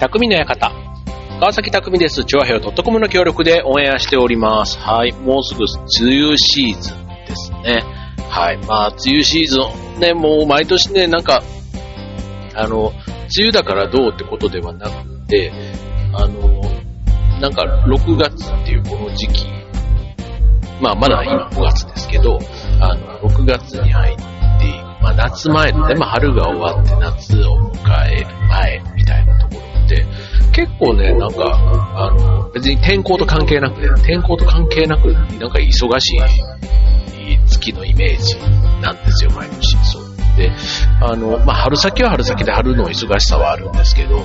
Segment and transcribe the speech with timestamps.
[0.00, 0.72] 匠の館。
[1.40, 2.24] 川崎匠です。
[2.24, 4.78] チョアヘオ .com の協力でオンエアしております。
[4.78, 5.12] はい。
[5.12, 5.64] もうすぐ
[6.00, 7.84] 梅雨シーズンですね。
[8.30, 8.56] はい。
[8.66, 9.58] まあ、梅雨シーズ
[9.98, 11.42] ン、ね、もう毎年ね、なんか、
[12.54, 15.52] あの、梅雨だからどうってことではなくて、
[16.14, 16.62] あの、
[17.38, 19.46] なんか6月っていうこの時期、
[20.80, 22.38] まあまだ今5月ですけど、
[22.80, 24.24] あの、6月に入って、
[25.02, 29.49] まあ夏前でね、まあ春が終わって夏を迎える前みたいなところ、
[30.52, 31.54] 結構ね、なんか、
[31.96, 36.20] あの、別に天候と関係なくね、天候と関係なく、なんか忙しい
[37.46, 38.36] 月のイメージ
[38.80, 39.76] なんですよ、毎年。
[39.84, 40.10] そう。
[40.36, 40.50] で、
[41.00, 44.18] あの、まあ、春先は春先で春の忙しさはあるんですけど、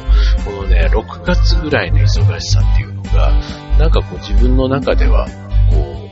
[0.45, 3.31] このね、6月ぐらいの忙しさっていうのが、
[3.77, 5.27] なんかこう自分の中では、
[5.71, 6.09] こ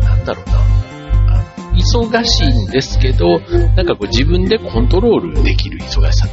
[0.00, 0.78] う、なんだろうな、
[1.74, 3.40] 忙しいんですけど、
[3.76, 6.26] なんかこう自分でコントロールできる忙しさ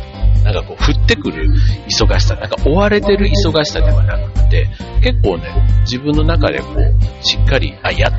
[0.45, 1.49] なんかこう降ってくる
[1.89, 4.67] 忙しさ、なんか追われてる忙しさではなくて、
[5.01, 5.43] 結構ね、
[5.81, 8.11] 自分の中でこう、しっかり、あ、や、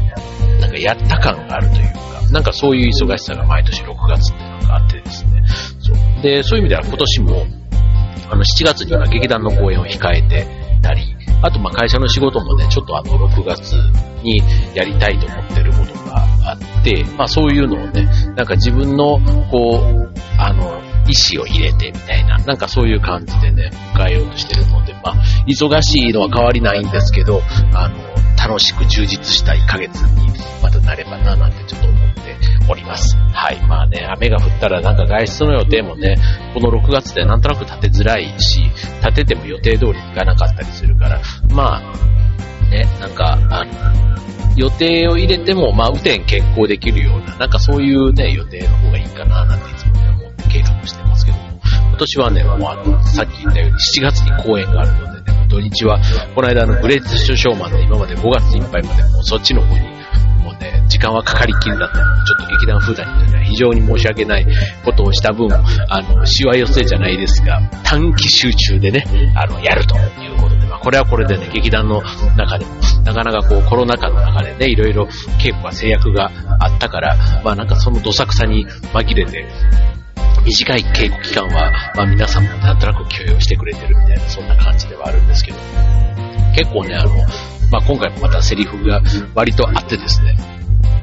[0.61, 5.45] なんかやった感があるというか、なんかそういう忙しさが毎年6月っていうのがあってですね。
[5.79, 6.23] そう。
[6.23, 7.47] で、そういう意味では今年も、
[8.29, 10.49] あの、7月には劇団の公演を控えて
[10.83, 13.73] たり、あとま会社の仕事もね、ちょっとあの、6月
[14.25, 14.43] に
[14.75, 19.21] やりたいと思ってることがあって、まあそういうのをね、なんか自分の、
[19.53, 25.15] こう、あの、意思を入れてみたいな、なんかそういう感じでね、迎えようとしてるので、まあ、
[25.47, 27.43] 忙しいのは変わりないんですけど、
[27.75, 27.97] あの、
[28.37, 30.29] 楽しく充実した1ヶ月に
[30.63, 32.37] またなればな、なんてちょっと思って
[32.69, 33.17] おります。
[33.33, 33.61] はい。
[33.67, 36.17] まあね、雨が降ったらなんか外出の予定もね、
[36.55, 38.63] この6月でなんとなく立てづらいし、
[39.01, 44.07] 立てても予定通りにいかなかったりするから、まあ、ね、なんか、あの、
[44.57, 50.06] 予定を入れても、まあ、雨天決行できるような、なんかそういうね、予定の方がいいかな、なんていつも
[51.97, 55.99] 今年はね、もうあの、さっき言ったように7月に公演があるのでね、土日は、
[56.35, 59.81] この間あの、グレートショーマンで今まで5月いっぱいまでもうそっちの方に、
[60.45, 62.05] もうね、時間はかかりきりだった。
[62.05, 64.47] ので、ちょっと劇団風団にとっては非常に申し訳ない
[64.85, 69.03] ことをした分、あの、しわ寄せじゃないですが、短期集中でね、
[69.35, 72.03] あの、やるということで、まあ、これはこれでね、劇団の
[72.37, 72.73] 中でも、
[73.05, 75.05] なかなかこう、コロナ禍の中でね、いろいろ
[75.39, 79.47] 稽古が制約があったから、まあなんかそのどさくさに紛れて、
[80.47, 85.59] 短い稽古期間は、まあ皆さんもなんとなく許容してくれてるみたいな、そんな感じではあるんですけど、
[86.55, 87.11] 結構ね、あの、
[87.73, 89.03] まあ今回もまたセリフが
[89.35, 90.37] 割とあってですね、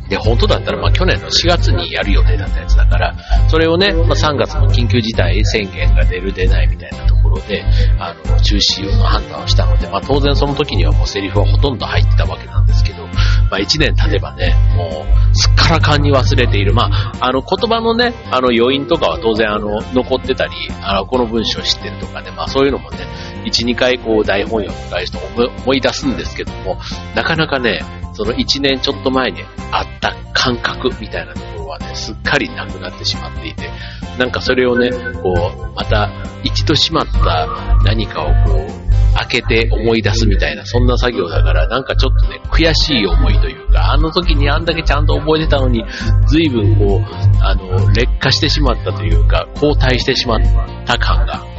[0.08, 3.16] で、本当だったら、まあ去年の4月にやる予定だったやつだから、
[3.50, 7.64] それをね、まあ3月の緊急事態宣言が出る出ないみたいなとろで、
[8.00, 13.06] あの、中止の判断をしたので、まあ当然その時にはもうセリフはほとんど入ってたわけなんですけど、
[13.50, 16.74] まあ1年経てばね、もう、すっからかんに忘れている。
[16.74, 20.52] まあ、あの言葉のね、あの余韻とかは当然あの、残ってたり、
[20.82, 22.98] あの、この文章知ってるとかね、まあそういうのもね、
[23.46, 25.20] 1、2回こう台本読み返して
[25.64, 26.78] 思い出すんですけども、
[27.16, 27.82] なかなかね、
[28.14, 33.70] その1年ちょっと前にあった感覚みたいなところはね、すっかりなくなってしまっていて、
[34.18, 34.92] なんかそれをね、
[35.22, 36.10] こう、また
[36.44, 37.48] 一度しまった
[37.84, 38.84] 何かをこう、
[39.16, 45.84] 開けて思い出すみたいな、そんな作業だから、なんかちょっとね、悔しい思いというか、あの時にあんだけちゃんと覚えてたのに、
[46.28, 47.04] 随分こう、
[47.42, 50.40] あの、劣化してしまったというか、後退してしまっ
[50.86, 51.53] た感が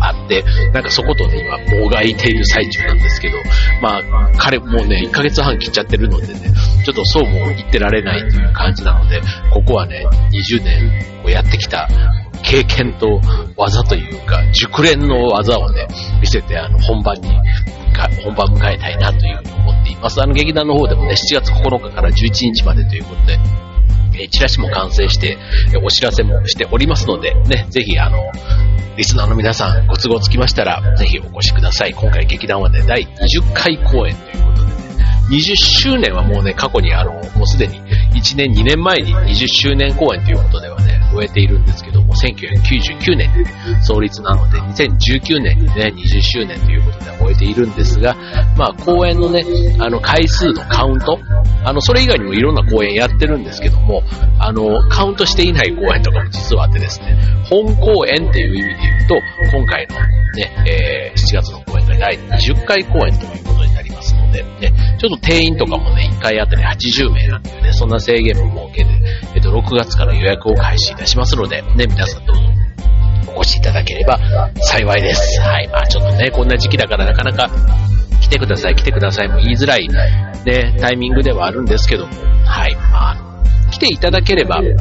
[0.00, 3.36] あって、なんかそことね、今、棒がいている最中なんですけど、
[3.80, 6.40] まあ、彼もうね、1ヶ月半切っちゃってるのでね、
[6.84, 11.88] ちょっとそうも言ってられないという感じなので、ここはね、20年こうやってきた
[12.42, 13.20] 経験と
[13.56, 15.86] 技というか、熟練の技をね、
[16.20, 17.28] 見せて、あの、本番に、
[18.24, 20.22] 本番迎えたいなというふうに思っています。
[20.22, 23.38] あの、劇団の方でもね、7月9日から11日までということで、
[24.22, 25.38] えチラシも完成して、
[25.74, 28.18] えお知らせもしておりますので、ね、ぜひ、あの、
[28.96, 31.94] リスナーの皆さん、ご都合つきましたら、ぜひお越しください。
[31.94, 34.70] 今回劇団はね、第20回公演ということで、
[35.30, 37.80] 20周年はもうね、過去にあの、もうすでに
[38.12, 41.89] 1年、2年前に20周年公演ということではね、終えているんですけど、
[42.20, 48.14] 1999年に創立なので、2019年にね、20周年ということで終えているんですが、
[48.56, 49.42] まあ、公演のね、
[49.78, 51.18] あの、回数のカウント、
[51.64, 54.02] あの、それ以外にもいろんな公演やってるんですけども、
[54.38, 57.16] あの、カウントしていない公演とかも実はあってですね、
[57.48, 59.96] 本公演っていう意味で言うと、今回の
[60.36, 63.69] ね、えー、7月の公演が第20回公演ということになります
[64.30, 68.90] ので、ね、ちょっと定員とかもね、1回あたり80名なんていうね、そんな制限も設けて、
[69.34, 72.42] えっと、6月から予約を開始いたしますので、ね、皆さんどうぞ
[73.36, 74.18] お越しいただければ
[74.56, 75.40] 幸いです。
[75.40, 75.68] はい。
[75.68, 77.50] まあちょっとね、こんな時期だからなかなか
[78.20, 82.12] 来てください、来てくださいも言いづらいね、タイミングではあるんですけども、
[82.44, 82.74] はい。
[82.74, 83.30] まあ、
[83.70, 84.76] 来ていただければ、ね、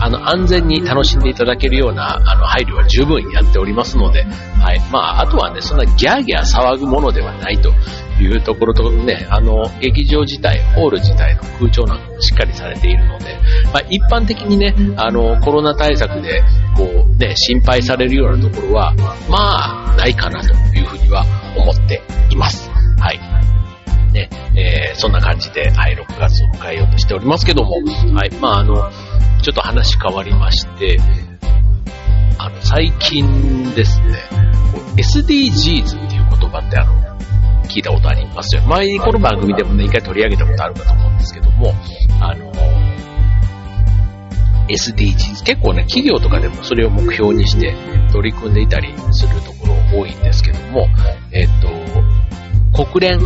[0.00, 4.80] あの、安全に楽しんでいただけるような、あの、配慮は十分やっておりますので、はい。
[4.90, 7.72] まあ、あとはね、そんなギャーギャー騒ぐものではないと
[8.20, 13.36] いうところとね、あの、劇場自体、ホール自体の空調なんかもしっかりされているので、
[13.72, 16.42] まあ、一般的にね、あの、コロナ対策で、
[16.76, 18.94] こう、ね、心配されるようなところは、
[19.28, 21.24] まあ、ないかなというふうには
[21.56, 22.70] 思っています。
[23.00, 23.18] はい。
[24.12, 27.72] ね、えー、そんな感じで、はい、6月を迎えようとしておりますけども、
[28.14, 28.74] はい、まああの、
[29.42, 30.98] ちょっと話変わりまして、
[32.38, 34.18] あの、最近ですね、
[34.96, 37.13] SDGs っていう言葉ってあの、
[37.64, 38.62] 聞いたことありますよ。
[38.62, 41.74] 前にこの番組でもね、一回取り上げたことあるかと思うんですけども、
[42.20, 42.52] あの、
[44.68, 47.74] SDGs、結構ね、企業とかでもそれを目標にして
[48.12, 50.88] 取り組んでいたりするところ多いんですけども、
[51.32, 51.48] えっ
[52.72, 53.18] と、国連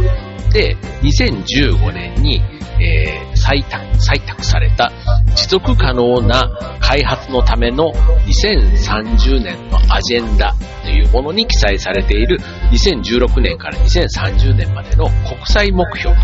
[0.50, 2.42] で2015年に、
[2.80, 4.92] えー、採択、採択された
[5.34, 7.92] 持続可能な開発のための
[8.26, 12.38] 2030年のアジェンダというものに記載されている
[12.72, 16.20] 2016年から2030年までの国際目標と、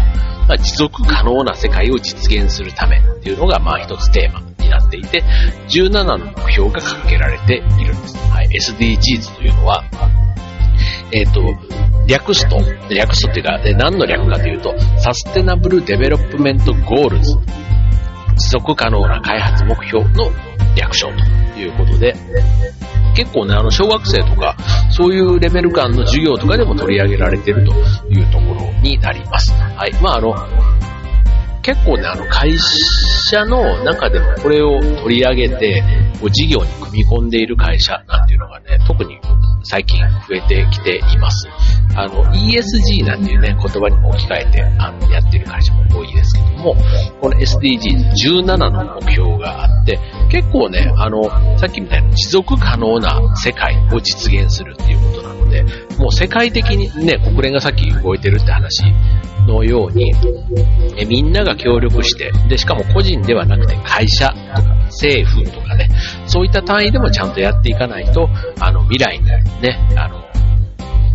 [0.48, 5.22] まあ、持続可能な世界を実現するためっていうのがまあ一つテーマになっていて、
[5.68, 8.16] 17の目標が掲げられているんです。
[8.30, 9.84] はい、SDGs というのは、
[11.12, 11.40] えっ、ー、と、
[12.06, 12.58] 略すと、
[12.92, 17.34] 略すっていうか、何の略かというと、 Sustainable Development Goals。
[18.36, 20.30] 持続可能な開発目標の
[20.76, 21.08] 略称
[21.54, 22.14] ということで、
[23.16, 24.56] 結構ね、あの、小学生とか、
[24.90, 27.72] そういうレベル感の授業とかでも取り上げられてると
[28.10, 29.52] いうところになります。
[29.52, 29.92] はい。
[30.02, 30.34] まあ、あの、
[31.64, 35.82] 結構ね、あの、会社の中でもこれを取り上げて、
[36.20, 39.18] こう事業に組み込んでいる会社なんていうのがね、特に
[39.62, 41.48] 最近増えてきています。
[41.96, 46.76] あの、ESG なんていうね、言葉にも置き換えて、あの、やってる会社も多いですけども、
[47.22, 49.98] この SDGs17 の目標があって、
[50.30, 51.24] 結構ね、あの、
[51.58, 55.62] さっきみたいに持続可能な世界を実現するっていうことなので、
[55.98, 58.84] もう世界的にね、国連がさっき動いてるって話
[59.46, 60.12] のように、
[60.96, 65.88] えみんなが協力して、で、しかも個人ではなくて会社とか政府とかね、
[66.26, 68.28] そういった単位でもちゃんとやっていかないと、
[68.60, 69.24] あの、未来に
[69.60, 70.24] ね、あの、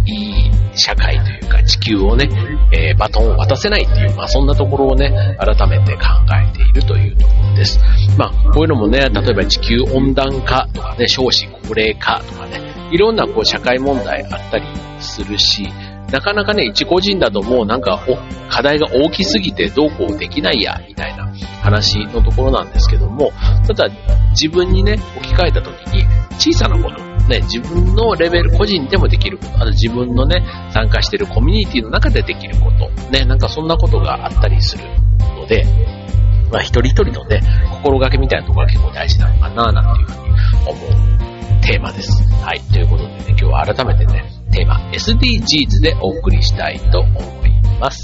[0.06, 2.30] いい社会というか地球をね、
[2.72, 6.04] えー、バトンを渡せないっていう、まあそんなところをね、改めて考
[6.34, 7.80] えているというところです。
[8.18, 12.62] まあこういうのもね、例えば地球温暖化とかね、少子高齢化とかね、
[12.92, 14.66] いろんなこう社会問題あったり
[15.00, 15.70] するし、
[16.12, 18.18] なかなかね、一個人だともうなんか、お、
[18.50, 23.32] 課題が大きすぎてどうこうできないや、みたいな話のところなんですけども、
[23.68, 23.90] ただ
[24.32, 26.04] 自分にね、置き換えた時に
[26.38, 34.84] 小さなこと、ね、自分のレベル、個人でもできること、あと自分のね、参加してるコミュニティの中でできること、ね、なんかそんなことがあったりする
[35.36, 35.66] ので、
[36.52, 37.42] まあ一人一人のね、
[37.84, 40.30] 心がけみたいなところが結構大事なのかな、なんていうふうに
[40.68, 42.24] 思うテーマです。
[42.44, 42.62] はい。
[42.74, 48.00] ということでね、今日は改めてね、テーマ SDGs でお送りしたいと思います。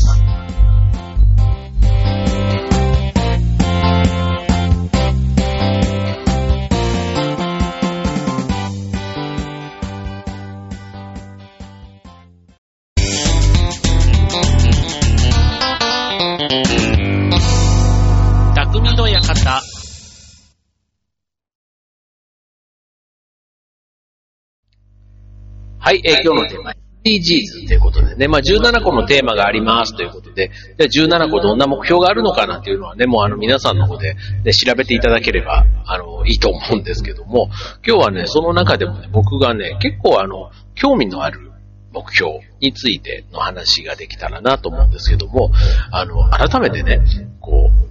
[25.86, 30.50] はい、えー、今日のテーマ、SDGs ということでね、まあ17個のテーマがありますということで、
[30.90, 37.52] じゃあ17個どんな目標があるのかなっていうのはね、もうあの皆さんの方で、ね、調べていただければ、あの、いいと思うんですけども、
[37.88, 41.52] 今日はね、その中でもね、僕がね、結構あの、興味のある
[41.94, 45.52] 目標についての話ができたらなと思うんですけども、
[45.92, 47.00] あの、改めてね、
[47.40, 47.85] こう、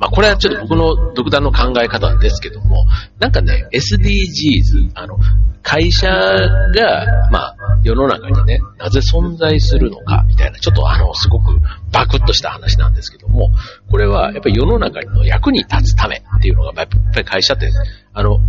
[0.00, 2.86] まあ、これはちょっと僕の独断の考え方ですけども、
[3.18, 5.18] なんかね、SDGs、あの、
[5.62, 11.54] 会社が、まあ、世の中にね、なぜ存在するのか、みたいな、ちょっとあの、すごく
[11.92, 13.50] バクッとした話なんですけども、
[13.90, 17.70] これは、やっぱり世の中の役に立つためっていうのが、やっぱり会社って、
[18.14, 18.40] あの、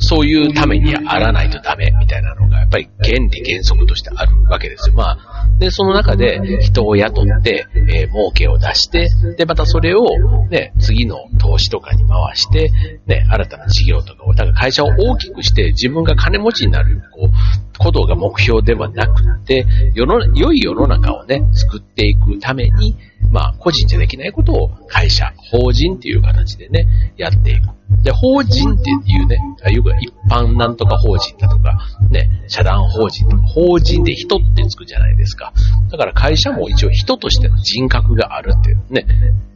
[0.00, 4.96] そういうためにあらないとダメみたいなのが、やっぱり原理原則としてあるわけですよ。
[4.96, 10.04] まあ、で、その中で人を雇って、えー、儲けを出して、で、またそれを、
[10.48, 12.70] ね、次の投資とかに回して、
[13.06, 22.96] ね、新たな事業とかを、だから会社を大きくして自分が金持ちになる、こう、ことが目標ではなくて、世の、良い世の中をね、作っていくために、
[23.30, 26.86] まあ、個人じゃできないことを会社、法人っていう形でね、
[27.16, 27.68] やっていく。
[28.02, 29.38] で、法人っていうね、
[29.72, 31.78] よく一般なんとか法人だとか、
[32.10, 35.52] ね、社団法人とか、法人で人ってつくじゃないですか。
[35.90, 39.06] だから会社も一応人としての人格があるっていうね、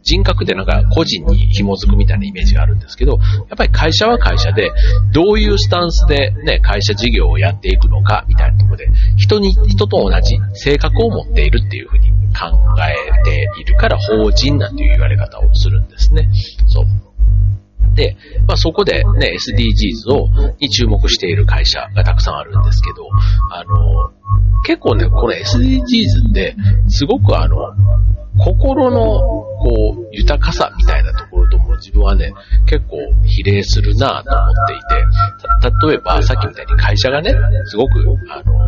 [0.03, 4.71] 人格ってなんか個人に紐づくみたいなイメージがあるんですけど、やっぱり会社は会社で、
[5.13, 12.51] どういうスタンスでね、会社事業をやっていくのかみたいなところで、人に、人と同じ性格を持っているっていうふうに考
[12.83, 16.29] えているから法人なんていう言われ方をするんですね。
[16.67, 16.85] そう。
[17.95, 23.09] で、まあ、そこでね、SDGs を、に注目している会社がたくさんあるんですけど、
[23.51, 24.13] あの、
[24.65, 26.57] 結構ね、この SDGs って、
[26.89, 27.57] すごくあの、
[28.39, 32.33] 心の、こう、豊かさみたいなところとも自分はね、
[32.67, 34.79] 結構比例するなと思ってい
[35.81, 37.33] て、例えばさっきみたいに会社がね、
[37.67, 38.01] すごく、
[38.31, 38.64] あの、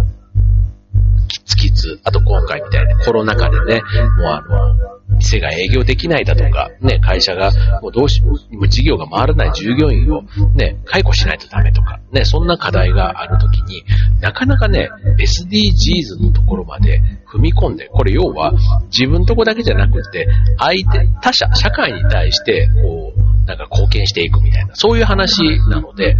[1.46, 3.82] キツキツ、あと今回みたいにコロナ禍でね、
[4.18, 10.22] もうあの、店が営業できないだとか、ね、会社がもうどうし、もう事業が回らない従業員を
[10.54, 13.84] ね、解雇しないとダメとか、ね、そんな課題があるときに、
[14.20, 14.88] なかなかね、
[15.18, 17.00] SDGs のところまで
[17.32, 18.52] 踏み込んで、これ要は
[18.90, 26.16] 自分とこだけじゃなくて、相手、他者、社会に対して、こう、なんか貢献していくみたいな、そういう話なので、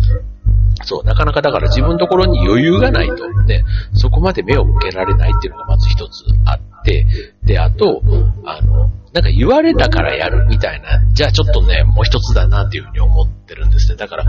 [0.85, 3.65] そう、なかなかだから自分のところに余裕がないと、ね、
[3.95, 7.07] そこまで目を向けられないっていうのがまず一つあって、
[7.45, 8.03] で、あと、
[8.45, 13.97] あの、なんか言われたからやるみたいな、じゃあちょっとね、もう一つだなっていうふうに思ってるんですね。
[13.97, 14.25] だから、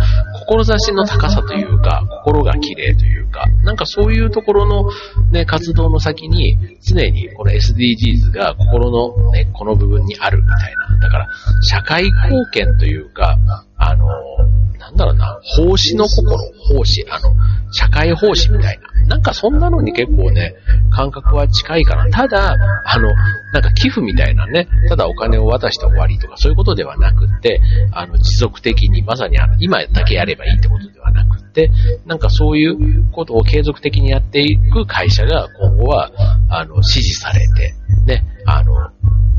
[0.47, 4.89] 志の高さというか、心が綺麗というか、なんかそういうところの
[5.31, 10.97] ね、活動の先に、常にこの SDGs が心のね、この部分にあるみたいな。
[11.01, 11.27] だから、
[11.63, 13.37] 社会貢献というか、
[13.77, 14.07] あの、
[14.77, 16.37] なんだろうな、奉仕の心、
[16.69, 17.35] 奉仕、あの、
[17.71, 18.87] 社会奉仕みたいな。
[19.07, 20.53] なんかそんなのに結構ね、
[20.91, 22.09] 感覚は近いかな。
[22.09, 23.13] ただ、あの、
[23.53, 31.71] なんか寄付みたいなね、ただお金を渡して終わりとかそういうことではなくって、あの、持続的に、まさにあの、今だけやればいいってことではなくって、
[32.05, 36.11] なんかそういうことを継続的にやっていく会社が今後は、
[36.49, 37.73] あの、支持されて、
[38.05, 38.73] ね、あの、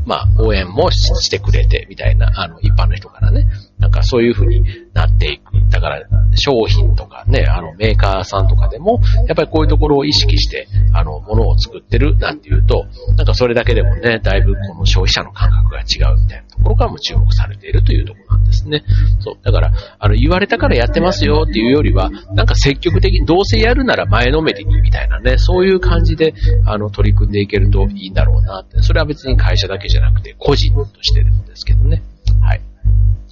[0.05, 3.45] まあ、応援もしてくれて、みたいな、あの、一般の人からね、
[3.89, 5.51] なんかそういう風になっていく。
[5.71, 6.05] だから、
[6.35, 12.85] 商品とかね、あの、メーカーさんとかでも、やっぱりこういうところを意識して、あの、ものを作ってるなんていうと、
[13.17, 18.83] なんかそれだけでもね、だいぶこの消費者の感覚が違うみたいなところからも注目されているというところなんですね。
[19.21, 19.37] そう。
[19.41, 28.79] だから、あの、言われたからやってますよっていうよりは、なんか積極的に、どうせやるなら前のめりにみたいなね、そういう感じで、あの、取り組んでいけるといいんだろうなって。
[28.81, 32.03] それは別に会社だけじゃなくて、個人としてでもですけどね。
[32.41, 32.61] はい。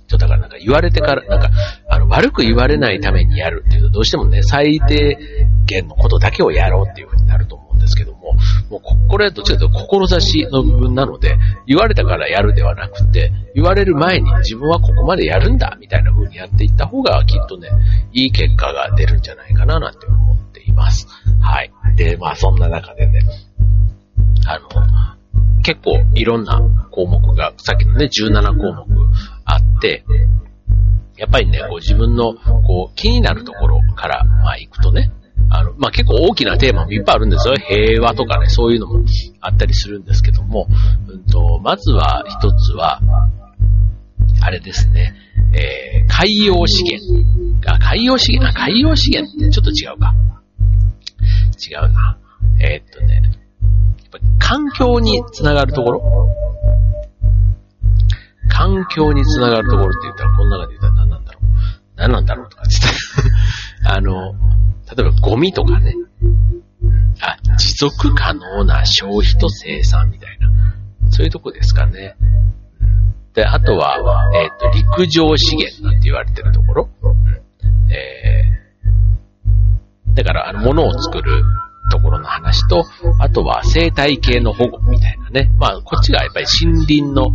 [0.08, 1.50] ちょ、だからなんか言われてから、なんか、
[1.90, 5.18] あの、悪く言われないためにやるっていうと、どうしてもね、最低
[5.66, 8.34] 限のことだけをやろうっていうふうになると思うんですけども、
[8.70, 17.70] もうこれはどっちかというと志の部分なので、言われたからやるではなくて、言われる前に自分はここまでやるんだ、みたいな風にやっていった方が、きっとね、
[18.14, 21.08] いい結果が出るんじゃないかな、なんて思っています。
[21.42, 21.72] はい。
[21.96, 23.22] で、まあそんな中でね、
[24.48, 25.17] あの、
[25.68, 28.88] 結構いろんな項目が、さっきのね、17項目
[29.44, 30.06] あって、
[31.18, 35.12] やっぱりね、こう自分のこう気になるところから、まあ行くとね、
[35.50, 37.56] あの、まあ、結構大きなテーマもいっぱいあるんですよ。
[37.56, 39.04] 平和とかね、そういうのも
[39.42, 40.68] あったりするんですけども、
[41.10, 43.02] うんと、まずは一つは、
[44.42, 45.14] あれですね、
[45.54, 47.70] えー、海洋資源。
[47.70, 50.16] あ、海洋資源、あ、海洋資源ってちょっと違うか。
[51.60, 52.18] 違うな。
[54.48, 56.02] 環境につながるところ？
[58.50, 61.44] 環境につながるところって言ったら、この中で言ったら何なんだろう？
[61.98, 62.94] 何なんだろうとかって言っ
[63.84, 64.40] たら あの、例
[65.00, 65.94] えばゴミとかね。
[67.20, 70.50] あ、持続可能な消費と生産みたいな。
[71.10, 72.16] そういうとこですかね。
[73.34, 73.98] で、あとは、
[74.34, 76.90] えっ、ー、と、陸上資源なんて言われてるところ。
[77.90, 81.44] えー、だから、あの、物を作る
[81.90, 82.86] ところの話と、
[83.20, 85.52] あとは生態系の保護みたいなね。
[85.58, 87.32] まあ、こっちがやっぱり森林の、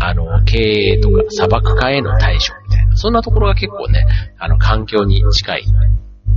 [0.00, 2.96] あの、経営とか砂漠化への対処みたいな。
[2.96, 4.06] そんなところが結構ね、
[4.38, 5.64] あの、環境に近い、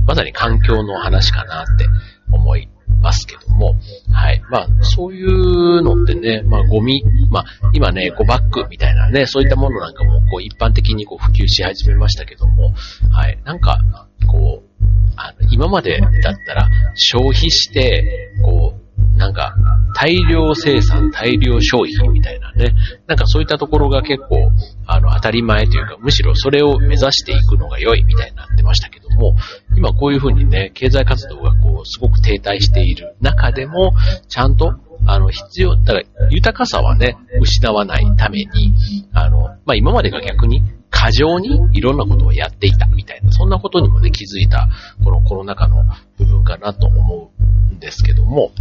[0.06, 1.86] まさに環境の話かなって
[2.32, 2.68] 思い
[3.00, 3.74] ますけども、
[4.12, 4.42] はい。
[4.50, 12.72] まあ、そういうのってね、まあ、ゴミ、まあ、今ね、こうバッグみたいなね、そういったものなんかも、こう、一般的にこう、普及し始めましたけども、
[13.10, 13.38] はい。
[13.44, 13.78] なんか、
[14.26, 14.67] こう、
[15.16, 19.54] あの、今までだったら、消費して、こう、なんか、
[19.94, 22.74] 大量生産、大量消費みたいなね。
[23.08, 24.52] なんかそういったところが結構、
[24.86, 29.34] あの、当たり前というか、むしろそれを目指していくのが良いみたいになってましたけども、
[29.76, 33.92] 今こういうふうにね、経済活動がこう、すごく停滞している中でも、
[34.28, 34.74] ちゃんと、
[35.06, 38.74] あの、必要、だから、豊かさはね、失わないために、
[39.12, 44.68] あの、まあ、今までが逆に、過剰にいろんなことをやっていたみたいな、そんなことにもね、気づいた、
[45.04, 45.84] このコロナ禍の
[46.18, 47.32] 部分かなと思
[47.70, 48.52] うんですけども、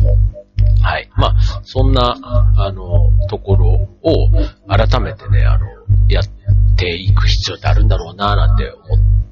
[0.81, 1.10] はい。
[1.15, 2.15] まあ、そんな、
[2.57, 3.67] あの、ところ
[4.01, 4.29] を、
[4.67, 5.65] 改めてね、あの、
[6.10, 6.24] やっ
[6.75, 9.26] ていく必要ってあるんだろうな、なんて思って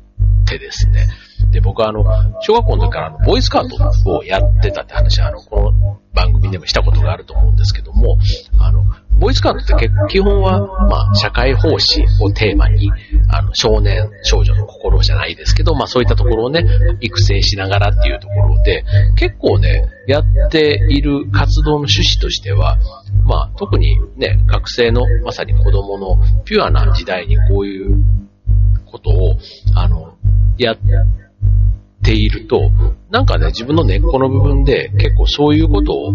[0.58, 1.08] ですね。
[1.52, 2.04] で、僕はあの、
[2.42, 3.70] 小学校の時からあの、ボーイスカー
[4.04, 8.18] トをやってたって話は、あの、この番組でもしたことがあると思うんですけども、
[8.60, 8.84] あの、
[9.20, 10.60] ボーイスカートって結構基本は、
[10.90, 12.92] まあ、社会奉仕をテーマに、
[13.30, 16.66] あの、少年、少女の心じゃないですけど、まあそういったところをね、
[17.00, 18.84] 育成しながらっていうところで、
[19.16, 22.78] 結構ね、やっている活動の趣旨としては、
[23.24, 28.04] まあ特にね、学生のまさに子供のピュアな時代にこういう
[28.86, 29.38] ことを、
[29.76, 30.15] あの、
[30.58, 30.78] やっ
[32.04, 32.72] ていると、
[33.10, 36.14] なんかね、自分の根っこの部分で結構そういうことを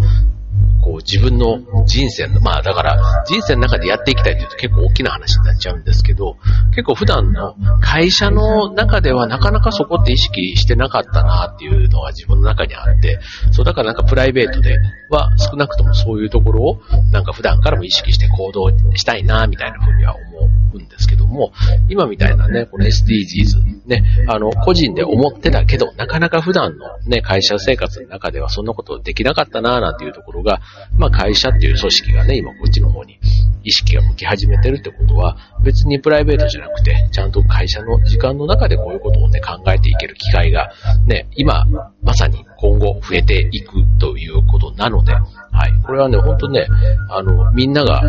[0.83, 6.37] こう自分の人生の、まあだから人生の中でやっていきたいって言うと結構大きな話になっちゃうんですけど、
[6.71, 13.21] 結構普段の会社の中ではなかなかそこって意識してなかったなっていうのが自分の中にあって、
[13.53, 14.79] そうだからなんかプライベートで
[15.11, 16.81] は少なくともそういうところを
[17.13, 20.60] なんか普段からも意識して行動したいなみたいな風には思う。
[21.41, 21.53] も、
[21.89, 30.61] 今みたいなね、この SDGs、ね、あの、個人で思ってたけど、なかなか普段のね、会社生活の中ではそんなことできなかったななんていうところが、
[30.97, 33.19] まあ会社っていう組織がね、今こっちの方に
[33.65, 40.71] 意識が向き始めてるってことは、別にプライベートじゃなくて、ちゃんと会社の時間の中でこういうことをね、考えていける機会が、
[41.07, 41.67] ね、今、
[42.03, 45.21] まさに今後増えていくということなので、は
[45.67, 45.83] い。
[45.85, 46.67] これはね、ほんとね、
[47.11, 48.03] あの、みんなが、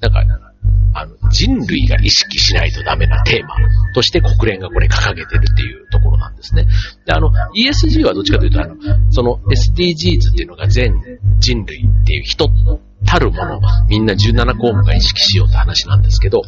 [0.00, 0.47] なんか、
[0.94, 3.54] あの、人類が意識しないとダメなテーマ
[3.94, 6.66] として国連がこれ掲げてるっていうところなんですね。
[7.06, 8.74] で、あの、ESG はどっちかというと、あの、
[9.10, 10.94] その SDGs っていうのが全
[11.38, 12.48] 人類っていう人
[13.06, 16.42] たるもの、みんな17項目が意識しようって話なんですけど、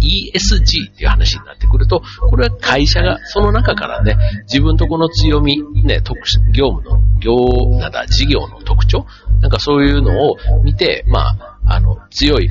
[0.00, 7.34] ESG っていう話になってくると、これは会社がその中からね、自分とこの強み、ね、特殊、業務の、業、
[7.78, 9.06] なんだ、事業の特徴
[9.40, 12.48] なんかそういうのを見て、まあ、あの、強い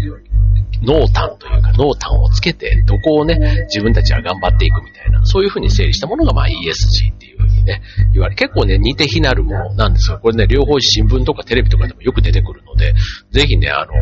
[0.81, 7.81] 濃淡というか、濃淡をつけて、どこをね、自分たちは頑張っていくみたいな、そういうふうに整理したものが、まあ ESG っていうふうにね、
[8.13, 10.19] 言われ、結構ね、似て非なるものなんですよ。
[10.21, 12.93] これね、両方新聞とかテレビとかでもよく出てくるので、
[13.31, 13.93] ぜひね、あの、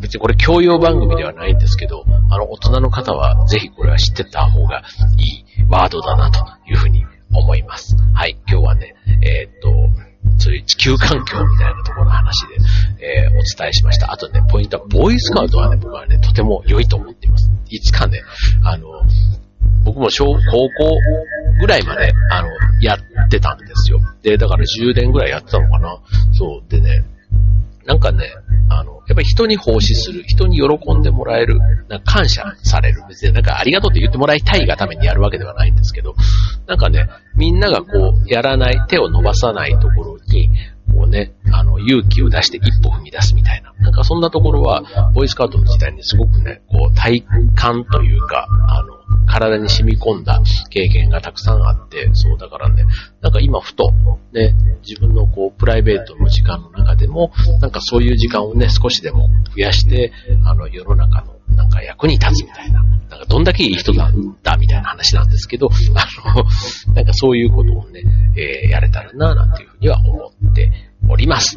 [0.00, 4.82] 別にこれ教養番組ではないんですけど、あの、大人の方はぜひこれは知ってた方が
[5.18, 7.96] いいワードだなというふうに思います。
[8.12, 9.72] はい、今日はね、えー、っと、
[10.38, 12.46] そういう地球環境みたいなところの話
[12.98, 14.12] で、えー、お伝えしました。
[14.12, 17.50] あとね、ポイントは、ボーイスカウトはね、僕はね、とても良いと思っています。
[17.68, 18.22] いつかね、
[18.62, 18.88] あの、
[19.84, 20.40] 僕も小、高校
[21.60, 22.48] ぐらいまで、あの、
[22.80, 24.00] やってたんですよ。
[24.22, 25.98] で、だから10年ぐらいやってたのかな。
[26.32, 26.70] そう。
[26.70, 27.04] でね、
[27.86, 28.30] なんかね、
[28.70, 31.58] あの、やっぱり人に奉仕する、人に喜んでもらえる、
[31.88, 33.02] なんか感謝される。
[33.08, 36.14] 別になんかありがとうって言ってもらいたいがためにやるわけではないんですけど、
[36.66, 37.06] なんかね、
[37.36, 40.50] みんながこう、やらない、手を伸ばさないところに、
[40.92, 43.72] こうね、あの、勇気を出して一歩踏み出すみたいな。
[43.80, 44.82] なんかそんなところは、
[45.14, 47.22] ボーイスカウトの時代にすごくね、こう、体
[47.54, 48.94] 感というか、あの、
[49.26, 52.84] 体に染み込んだ経験がたくさんあって、そうだからね、
[53.20, 53.92] なんか今ふと、
[54.32, 54.54] ね、
[54.86, 60.12] 自分のこう、プライベートの時間の中でも、なんかそういう時間をね、少しでも増やして、
[60.44, 68.02] あの、世の中のなんか役に立つみたいな、なんかどんだけいい人なんだみたいな話なんですけど、あの、なんかそういうことをね、
[68.36, 70.70] えー、やれたらな、なんていうふうには思って
[71.08, 71.56] おります。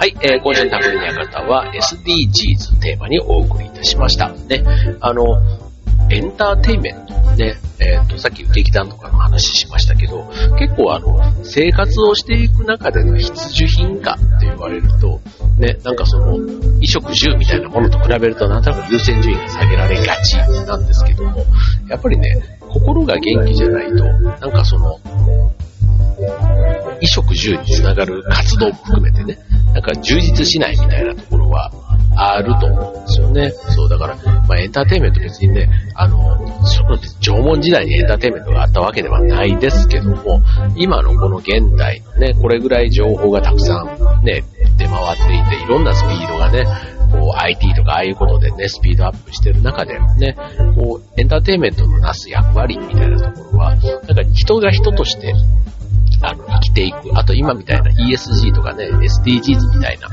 [0.00, 4.30] はい、えー、今週の匠の館は SDGs テーマにお送りいたしました。
[4.32, 4.64] ね、
[4.98, 5.22] あの、
[6.10, 10.24] エンターテイメント、ね、えっ、ー、と、さっき劇団とかの話しましたけど、
[10.58, 15.20] 結構あの、生活をしていく中での必需品かって言われると、
[15.58, 21.44] ね、なんかその、衣食住みたいなものと比べるとなんとなく優先順位が下げられがちなんですけども、
[21.90, 24.98] やっぱりね、心が元気じゃないと、なんかその、
[27.00, 29.38] 衣食住につながる活動も含めてね、
[29.72, 31.70] なんか充実しないみたいなところは
[32.16, 33.50] あると思うんですよね。
[33.50, 34.16] そう、だから、
[34.48, 40.42] まあエンターテインメント別にね、あの、その縄文時代にエンターテインメントがあったわけではないですけども、
[40.76, 44.44] 今のこの現代のね、これぐらい情報がたくさんね、
[44.76, 46.64] 出回っていて、いろんなスピードがね、
[47.10, 50.36] こう IT とかああいうことでね、スピードアップしてる中でね、
[50.76, 55.34] こうエンターテインメントのなす役割みたいなところは、なんか人が人として
[56.22, 57.10] あの、生きていく。
[57.14, 60.08] あと今みたいな ESG とかね、SDGs みたいな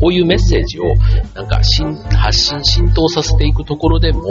[0.00, 0.94] こういうメッセージを
[1.34, 4.22] なんか発信、浸透させていくところでも、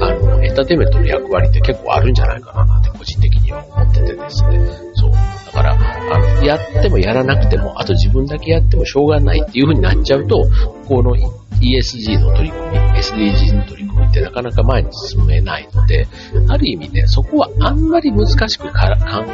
[0.00, 4.58] あの、エンターテイメントの役割って結構あるんじゃないかななんて個人的には思っててですね。
[4.94, 5.12] そう。
[5.12, 10.44] だから、あの、やってもやらなくても、あと自分だけやってもしょうがないっていう風になっちゃうと、
[10.88, 13.81] この ESG の取り組み、SDGs の取り組み
[14.12, 16.06] ってなかなか前に進めないので、
[16.48, 18.72] ある意味ね、そこはあんまり難しく考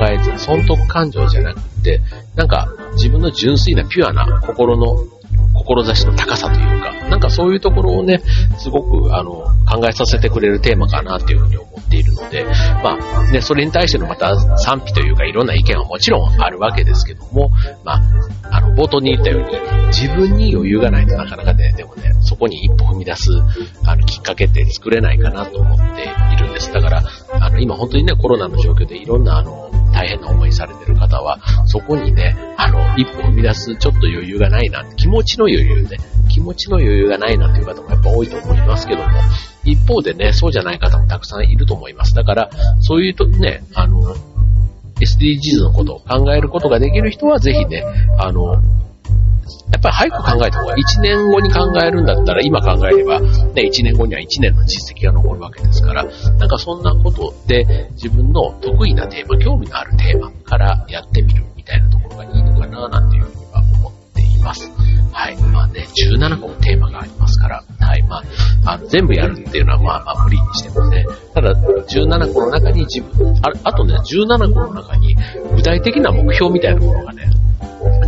[0.09, 2.01] えず、損得感情じゃなくて、
[2.37, 4.97] なんか自分の純粋なピュアな心の
[5.55, 8.21] 志の高さというか、なんかそういうところをね、
[8.59, 12.45] すごく、あの、考えさせてくれるテーマかなっていうふうに思っているので、
[12.83, 17.51] まあ、ね、それに対してのまた賛否というか、いろんな意見はもちろんあるわけですけども、
[17.85, 18.03] まあ、
[18.79, 23.33] 冒頭に言ったように、自分に余裕がないとなかなかね、でもね、そこに一歩踏み出す、
[23.85, 26.73] あの、きっかけって作れないかなと思っているんです。
[26.73, 27.03] だから、
[27.41, 35.97] あの、今本当にね、コロナの状況でいろんな、あの、大変な思いされてる方は、そこにね、あの、一歩踏み出すちょっと余裕がないな、気持ちの余裕ね、
[36.29, 39.09] 気持ちの余裕がないなという方もやっぱ多いと思いますけども、
[39.65, 42.15] 一方でね、そうじゃない方もたくさんいると思います。
[42.15, 44.15] だから、そういうとね、あの、
[45.01, 47.85] SDGs のことを考えることができる人はぜひね、
[48.19, 48.55] あの、
[49.71, 64.71] やっぱり早く考えた方が、1年後に考えるんだったら、今考えれば、ね、1年後には1年の実績が残るわけですから、なんかそんなことで、自分の得意なテーマ、興味のあるテーマからやってみるみたいなところがいいのかな、なんていうふうには思っています。
[65.13, 65.48] はい。
[65.79, 65.87] ね、
[66.19, 68.03] 17個のテーマがありますから、はい。
[68.09, 68.17] ま
[68.65, 75.15] あ、あ、全部やるっていうのはまあまあ無理にしてもね、ただ、17個の中に自分、ああとね、17個の中に
[75.55, 77.31] 具体的な目標みたいなものがね、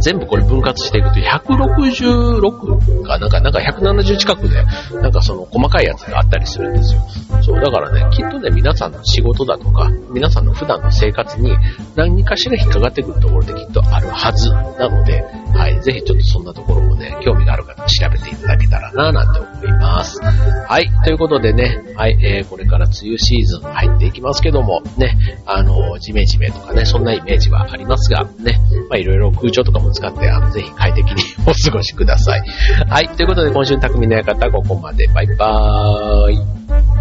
[0.00, 4.64] 全部これ分割していくと166か、なんか、なんか170近くで、
[5.00, 7.00] なんかその細かいやつがあったりするんですよ。
[7.42, 11.56] そう、だからね、きっとね、皆さんの仕事だとか、皆さんの普段の生活に
[11.96, 15.22] 何かしら引っかかってくるところできっとあるはずなので、
[15.54, 20.20] はい、ぜひちょっとそんなところもね、興味がある方調べていただけたらな、なんて思います。
[20.22, 32.42] はい、ということでね、はい、えー、これから梅雨シーズン入っていきますけども、ね、あの、ジメジメとかね、そんなイメージはありますが、ね、まあいろいろ空調とかも使って、あの、ぜひ快適にお過ごしください。
[32.88, 33.08] はい。
[33.08, 35.06] ということで、今週の匠の館、ここまで。
[35.08, 36.99] バイバーイ。